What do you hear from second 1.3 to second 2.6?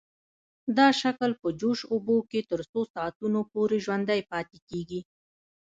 په جوش اوبو کې تر